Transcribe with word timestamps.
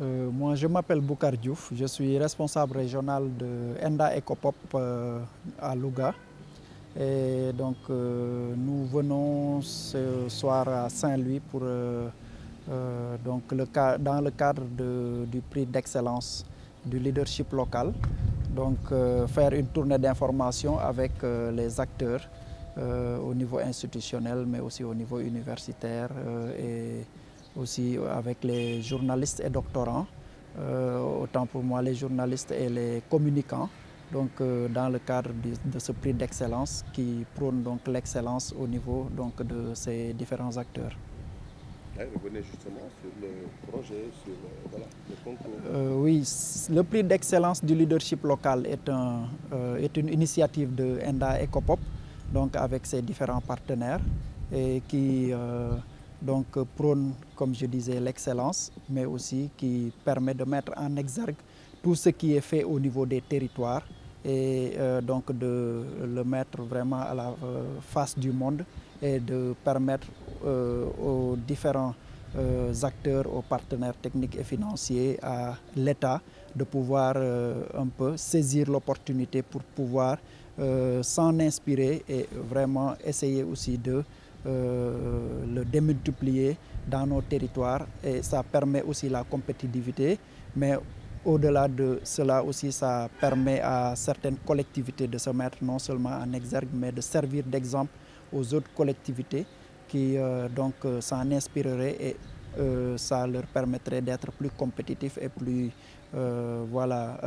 Euh, 0.00 0.30
moi, 0.30 0.54
je 0.54 0.66
m'appelle 0.66 1.00
Boukar 1.00 1.32
Diouf. 1.32 1.72
Je 1.74 1.86
suis 1.86 2.16
responsable 2.18 2.76
régional 2.78 3.24
de 3.36 3.74
Enda 3.84 4.16
Ecopop 4.16 4.54
euh, 4.74 5.20
à 5.60 5.74
Louga. 5.74 6.14
Et 6.98 7.52
donc, 7.52 7.76
euh, 7.90 8.54
nous 8.56 8.86
venons 8.86 9.60
ce 9.62 10.28
soir 10.28 10.68
à 10.68 10.88
Saint-Louis 10.88 11.40
pour, 11.40 11.62
donc 13.24 13.42
le 13.52 13.66
dans 13.98 14.20
le 14.20 14.30
cadre 14.30 14.62
de- 14.76 15.24
du 15.30 15.40
prix 15.40 15.64
d'excellence 15.66 16.44
du 16.84 16.98
leadership 16.98 17.52
local. 17.52 17.92
Donc, 18.54 18.78
faire 19.28 19.52
une 19.52 19.66
tournée 19.68 19.98
d'information 19.98 20.78
avec 20.78 21.12
les 21.54 21.78
acteurs 21.80 22.22
au 22.76 23.34
niveau 23.34 23.58
institutionnel, 23.58 24.44
mais 24.46 24.60
aussi 24.60 24.82
au 24.84 24.94
niveau 24.94 25.18
universitaire 25.20 26.10
et 26.58 27.04
aussi 27.58 27.98
avec 28.10 28.44
les 28.44 28.80
journalistes 28.82 29.40
et 29.44 29.50
doctorants, 29.50 30.06
euh, 30.58 31.22
autant 31.22 31.46
pour 31.46 31.62
moi 31.62 31.82
les 31.82 31.94
journalistes 31.94 32.52
et 32.52 32.68
les 32.68 33.02
communicants, 33.10 33.68
donc 34.12 34.30
euh, 34.40 34.68
dans 34.68 34.88
le 34.88 34.98
cadre 35.00 35.30
de 35.64 35.78
ce 35.78 35.92
prix 35.92 36.14
d'excellence 36.14 36.84
qui 36.92 37.24
prône 37.34 37.62
donc 37.62 37.86
l'excellence 37.88 38.54
au 38.58 38.66
niveau 38.66 39.08
donc 39.14 39.42
de 39.42 39.74
ces 39.74 40.12
différents 40.14 40.56
acteurs. 40.56 40.92
Revenez 41.98 42.42
justement 42.44 42.86
sur 43.00 43.10
le 43.20 43.30
projet, 43.68 44.04
sur 44.22 44.32
euh, 44.32 44.68
voilà, 44.70 44.86
le 45.10 45.16
concours. 45.24 45.50
Euh, 45.66 45.94
oui, 45.96 46.22
le 46.70 46.82
prix 46.84 47.02
d'excellence 47.02 47.64
du 47.64 47.74
leadership 47.74 48.22
local 48.22 48.66
est, 48.66 48.88
un, 48.88 49.22
euh, 49.52 49.78
est 49.82 49.96
une 49.96 50.08
initiative 50.08 50.72
de 50.76 51.00
Enda 51.04 51.42
Ecopop, 51.42 51.80
donc 52.32 52.54
avec 52.54 52.86
ses 52.86 53.02
différents 53.02 53.40
partenaires, 53.40 54.00
et 54.52 54.80
qui 54.86 55.32
euh, 55.32 55.72
donc 56.20 56.46
prône, 56.76 57.12
comme 57.36 57.54
je 57.54 57.66
disais, 57.66 58.00
l'excellence, 58.00 58.72
mais 58.88 59.04
aussi 59.04 59.50
qui 59.56 59.92
permet 60.04 60.34
de 60.34 60.44
mettre 60.44 60.72
en 60.76 60.96
exergue 60.96 61.36
tout 61.82 61.94
ce 61.94 62.08
qui 62.10 62.34
est 62.34 62.40
fait 62.40 62.64
au 62.64 62.78
niveau 62.80 63.06
des 63.06 63.20
territoires 63.20 63.82
et 64.24 64.72
euh, 64.76 65.00
donc 65.00 65.30
de 65.32 65.84
le 66.04 66.24
mettre 66.24 66.62
vraiment 66.62 67.00
à 67.00 67.14
la 67.14 67.28
euh, 67.44 67.62
face 67.80 68.18
du 68.18 68.32
monde 68.32 68.64
et 69.00 69.20
de 69.20 69.54
permettre 69.64 70.08
euh, 70.44 70.86
aux 71.00 71.36
différents 71.36 71.94
euh, 72.36 72.72
acteurs, 72.82 73.24
aux 73.32 73.42
partenaires 73.42 73.94
techniques 73.94 74.36
et 74.36 74.44
financiers, 74.44 75.18
à 75.22 75.56
l'État 75.76 76.20
de 76.54 76.64
pouvoir 76.64 77.14
euh, 77.16 77.62
un 77.76 77.86
peu 77.86 78.16
saisir 78.16 78.68
l'opportunité 78.70 79.42
pour 79.42 79.62
pouvoir 79.62 80.18
euh, 80.58 81.02
s'en 81.02 81.38
inspirer 81.40 82.02
et 82.08 82.28
vraiment 82.50 82.94
essayer 83.04 83.44
aussi 83.44 83.78
de 83.78 84.04
euh, 84.46 85.44
le 85.52 85.64
démultiplier 85.64 86.56
dans 86.86 87.04
nos 87.06 87.20
territoires 87.22 87.86
et 88.04 88.22
ça 88.22 88.42
permet 88.44 88.82
aussi 88.82 89.08
la 89.08 89.24
compétitivité, 89.24 90.16
mais 90.54 90.78
au-delà 91.24 91.66
de 91.66 91.98
cela 92.04 92.44
aussi, 92.44 92.70
ça 92.70 93.08
permet 93.20 93.60
à 93.60 93.94
certaines 93.96 94.36
collectivités 94.46 95.08
de 95.08 95.18
se 95.18 95.30
mettre 95.30 95.58
non 95.62 95.80
seulement 95.80 96.10
en 96.22 96.32
exergue, 96.32 96.68
mais 96.72 96.92
de 96.92 97.00
servir 97.00 97.42
d'exemple 97.44 97.90
aux 98.32 98.54
autres 98.54 98.72
collectivités 98.76 99.44
qui 99.88 100.16
euh, 100.16 100.48
donc 100.48 100.74
euh, 100.84 101.00
s'en 101.00 101.28
inspireraient 101.32 101.96
et 102.00 102.16
ça 102.96 103.24
leur 103.26 103.44
permettrait 103.44 104.00
d'être 104.00 104.32
plus 104.32 104.50
compétitifs 104.50 105.16
et 105.20 105.28
plus 105.28 105.70
voilà 106.12 107.20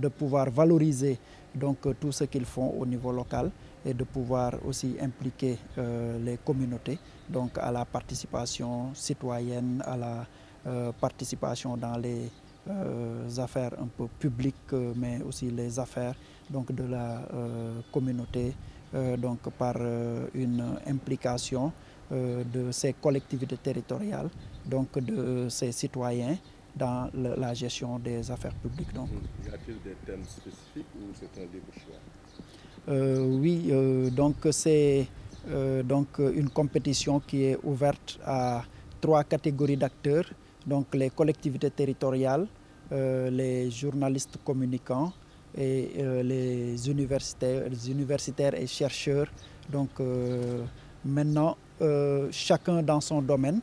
de 0.00 0.08
pouvoir 0.08 0.48
valoriser 0.50 1.18
donc 1.54 1.78
tout 2.00 2.10
ce 2.10 2.24
qu'ils 2.24 2.46
font 2.46 2.70
au 2.78 2.86
niveau 2.86 3.12
local 3.12 3.50
et 3.84 3.94
de 3.94 4.04
pouvoir 4.04 4.54
aussi 4.66 4.96
impliquer 5.00 5.58
euh, 5.78 6.18
les 6.24 6.38
communautés 6.38 6.98
donc 7.28 7.58
à 7.58 7.70
la 7.70 7.84
participation 7.84 8.94
citoyenne, 8.94 9.82
à 9.86 9.96
la 9.96 10.26
euh, 10.66 10.92
participation 11.00 11.76
dans 11.76 11.96
les 11.96 12.30
euh, 12.68 13.28
affaires 13.38 13.72
un 13.80 13.86
peu 13.86 14.06
publiques, 14.18 14.72
mais 14.96 15.22
aussi 15.22 15.50
les 15.50 15.78
affaires 15.78 16.14
donc 16.50 16.72
de 16.72 16.84
la 16.84 17.22
communauté, 17.92 18.54
donc 19.18 19.40
par 19.58 19.76
une 20.34 20.64
implication 20.86 21.70
de 22.10 22.72
ces 22.72 22.94
collectivités 22.94 23.58
territoriales, 23.58 24.30
donc 24.64 24.98
de 24.98 25.46
ces 25.50 25.72
citoyens 25.72 26.36
dans 26.74 27.10
la 27.14 27.52
gestion 27.52 27.98
des 27.98 28.30
affaires 28.30 28.54
publiques. 28.54 28.88
Y 28.94 29.48
a-t-il 29.48 29.82
des 29.82 29.96
thèmes 30.06 30.24
spécifiques 30.24 30.86
ou 30.96 31.12
c'est 31.14 31.38
un 31.38 31.44
libre 31.52 31.72
oui, 32.88 33.68
euh, 33.70 34.08
donc 34.10 34.36
c'est 34.50 35.06
euh, 35.50 35.82
une 36.34 36.48
compétition 36.48 37.20
qui 37.20 37.44
est 37.44 37.58
ouverte 37.62 38.18
à 38.24 38.64
trois 39.00 39.24
catégories 39.24 39.76
d'acteurs, 39.76 40.24
donc 40.66 40.94
les 40.94 41.10
collectivités 41.10 41.70
territoriales, 41.70 42.46
euh, 42.92 43.30
les 43.30 43.70
journalistes 43.70 44.38
communicants 44.44 45.12
et 45.56 45.90
euh, 45.98 46.22
les 46.22 46.88
universitaires, 46.90 47.68
les 47.68 47.90
universitaires 47.90 48.54
et 48.54 48.66
chercheurs. 48.66 49.28
Donc 49.70 49.90
euh, 50.00 50.62
maintenant, 51.04 51.56
euh, 51.82 52.28
chacun 52.30 52.82
dans 52.82 53.00
son 53.00 53.20
domaine 53.20 53.60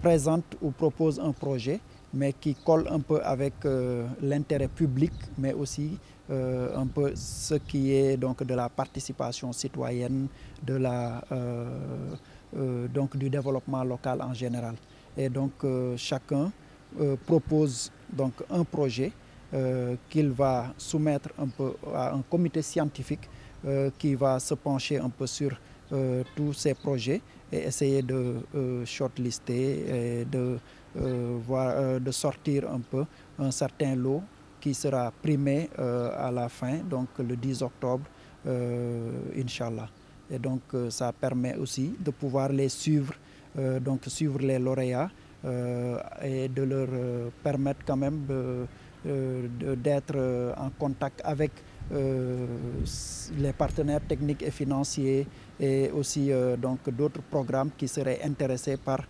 présente 0.00 0.56
ou 0.62 0.70
propose 0.70 1.20
un 1.20 1.32
projet, 1.32 1.80
mais 2.14 2.32
qui 2.32 2.54
colle 2.54 2.86
un 2.90 3.00
peu 3.00 3.20
avec 3.22 3.54
euh, 3.64 4.06
l'intérêt 4.22 4.68
public, 4.68 5.12
mais 5.36 5.52
aussi 5.52 5.98
euh, 6.30 6.74
un 6.74 6.86
peu 6.86 7.12
ce 7.14 7.54
qui 7.56 7.92
est 7.92 8.16
donc 8.16 8.42
de 8.42 8.54
la 8.54 8.70
participation 8.70 9.52
citoyenne, 9.52 10.28
euh, 10.70 11.20
euh, 12.56 12.88
donc 12.88 13.14
du 13.18 13.28
développement 13.28 13.84
local 13.84 14.22
en 14.22 14.32
général. 14.32 14.74
Et 15.18 15.28
donc 15.28 15.52
chacun 15.96 16.50
propose 17.26 17.92
donc 18.10 18.32
un 18.50 18.64
projet 18.64 19.12
qu'il 20.08 20.30
va 20.30 20.72
soumettre 20.78 21.28
un 21.38 21.46
peu 21.46 21.74
à 21.94 22.14
un 22.14 22.22
comité 22.22 22.62
scientifique 22.62 23.28
qui 23.98 24.14
va 24.16 24.40
se 24.40 24.54
pencher 24.54 24.98
un 24.98 25.10
peu 25.10 25.26
sur 25.28 25.56
tous 26.34 26.52
ces 26.54 26.74
projets 26.74 27.20
et 27.52 27.58
essayer 27.58 28.02
de 28.02 28.38
shortlister 28.84 30.20
et 30.20 30.24
de, 30.24 30.58
de 30.96 32.10
sortir 32.10 32.68
un 32.68 32.80
peu 32.80 33.04
un 33.38 33.52
certain 33.52 33.94
lot 33.94 34.22
qui 34.64 34.72
sera 34.72 35.12
primé 35.22 35.68
euh, 35.78 36.08
à 36.16 36.30
la 36.30 36.48
fin, 36.48 36.78
donc 36.88 37.08
le 37.18 37.36
10 37.36 37.60
octobre, 37.62 38.04
euh, 38.46 39.10
Inch'Allah. 39.36 39.90
Et 40.30 40.38
donc 40.38 40.62
euh, 40.72 40.88
ça 40.88 41.12
permet 41.12 41.54
aussi 41.56 41.94
de 42.00 42.10
pouvoir 42.10 42.48
les 42.48 42.70
suivre, 42.70 43.12
donc 43.82 44.00
suivre 44.08 44.38
les 44.40 44.58
lauréats 44.58 45.10
et 46.24 46.48
de 46.48 46.62
leur 46.62 46.88
permettre 47.44 47.84
quand 47.86 47.96
même 47.96 48.22
d'être 49.04 50.54
en 50.58 50.70
contact 50.76 51.20
avec 51.24 51.52
les 51.92 53.52
partenaires 53.56 54.00
techniques 54.08 54.42
et 54.42 54.50
financiers 54.50 55.28
et 55.60 55.88
aussi 55.92 56.32
donc 56.58 56.90
d'autres 56.90 57.22
programmes 57.30 57.70
qui 57.78 57.86
seraient 57.86 58.22
intéressés 58.24 58.76
par 58.76 59.02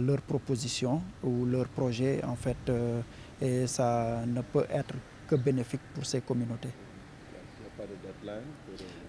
leurs 0.00 0.22
propositions 0.22 1.02
ou 1.22 1.44
leurs 1.46 1.68
projets 1.68 2.22
en 2.24 2.36
fait 2.36 2.56
euh, 2.68 3.00
et 3.40 3.66
ça 3.66 4.20
ne 4.26 4.40
peut 4.42 4.66
être 4.70 4.94
que 5.28 5.36
bénéfique 5.36 5.80
pour 5.94 6.04
ces 6.06 6.20
communautés. 6.20 6.68
Euh, 6.70 6.82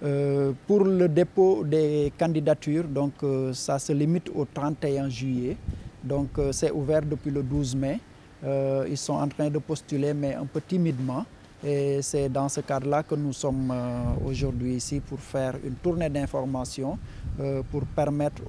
Euh, 0.03 0.51
pour 0.68 0.84
le 0.84 1.07
dépôt 1.07 1.63
des 1.63 2.12
candidatures, 2.18 2.85
donc 2.88 3.13
euh, 3.24 3.53
ça 3.53 3.78
se 3.79 3.94
limite 3.94 4.29
au 4.34 4.46
31 4.46 5.09
juillet. 5.09 5.57
Donc 6.03 6.38
euh, 6.40 6.51
c'est 6.51 6.72
ouvert 6.72 7.01
depuis 7.03 7.31
le 7.31 7.44
12 7.44 7.75
mai. 7.75 8.00
Euh, 8.44 8.85
ils 8.90 8.97
sont 8.97 9.13
en 9.13 9.28
train 9.28 9.50
de 9.50 9.59
postuler, 9.59 10.13
mais 10.13 10.34
un 10.34 10.45
peu 10.45 10.59
timidement. 10.62 11.25
Et 11.66 12.01
c'est 12.01 12.28
dans 12.28 12.50
ce 12.50 12.59
cadre-là 12.59 13.03
que 13.03 13.16
nous 13.16 13.31
sommes 13.31 13.72
euh, 13.72 14.16
aujourd'hui 14.25 14.75
ici 14.75 15.00
pour 15.00 15.19
faire 15.19 15.56
une 15.63 15.75
tournée 15.75 16.09
d'information, 16.09 17.00
euh, 17.40 17.63
pour 17.72 17.85
permettre 17.85 18.41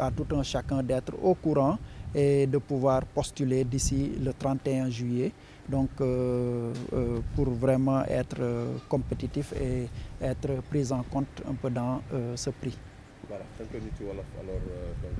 à 0.00 0.10
tout 0.10 0.26
un 0.34 0.42
chacun 0.42 0.82
d'être 0.82 1.12
au 1.22 1.34
courant 1.34 1.76
et 2.14 2.46
de 2.46 2.56
pouvoir 2.56 3.04
postuler 3.04 3.64
d'ici 3.64 4.12
le 4.18 4.32
31 4.32 4.88
juillet. 4.88 5.32
Donc 5.68 5.90
euh, 6.00 6.72
pour 7.36 7.50
vraiment 7.50 8.02
être 8.06 8.40
compétitif 8.88 9.52
et 9.60 9.86
être 10.22 10.62
pris 10.70 10.90
en 10.90 11.02
compte 11.02 11.42
un 11.46 11.54
peu 11.54 11.68
dans 11.68 12.00
ce 12.34 12.48
prix. 12.50 12.78
voilà 13.28 13.44
alors 14.40 14.60